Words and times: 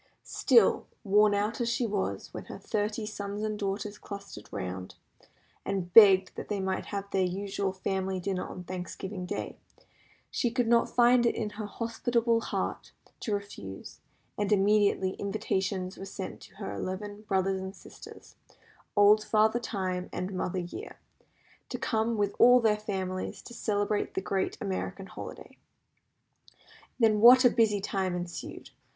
Still, 0.23 0.87
worn 1.03 1.35
out 1.35 1.61
as 1.61 1.69
she 1.69 1.85
was, 1.85 2.33
when 2.33 2.45
her 2.45 2.57
thirty 2.57 3.05
sons 3.05 3.43
and 3.43 3.59
daughters 3.59 3.99
clustered 3.99 4.49
round, 4.51 4.95
and 5.63 5.93
begged 5.93 6.35
that 6.35 6.47
they 6.47 6.59
might 6.59 6.87
have 6.87 7.11
their 7.11 7.21
usual 7.23 7.71
family 7.71 8.19
dinner 8.19 8.47
on 8.47 8.63
Thanksgiving 8.63 9.27
day, 9.27 9.57
she 10.31 10.49
could 10.49 10.67
not 10.67 10.89
find 10.89 11.23
it 11.27 11.35
in 11.35 11.51
her 11.51 11.67
hospitable 11.67 12.41
heart 12.41 12.93
to 13.19 13.35
refuse, 13.35 13.99
and 14.39 14.51
immediately 14.51 15.11
invitations 15.19 15.99
were 15.99 16.05
sent 16.05 16.41
to 16.41 16.55
her 16.55 16.73
eleven 16.73 17.21
brothers 17.21 17.61
and 17.61 17.75
sisters, 17.75 18.33
old 18.95 19.23
Father 19.23 19.59
Time, 19.59 20.09
and 20.11 20.33
Mother 20.33 20.57
Year, 20.57 20.97
to 21.69 21.77
come 21.77 22.17
with 22.17 22.33
all 22.39 22.59
their 22.59 22.79
families 22.79 23.43
and 23.47 23.55
celebrate 23.55 24.15
the 24.15 24.21
great 24.21 24.57
American 24.59 25.05
holiday. 25.05 25.57
Then 26.99 27.19
what 27.19 27.45
a 27.45 27.51
busy 27.51 27.79
time 27.79 28.15
ensued! 28.15 28.71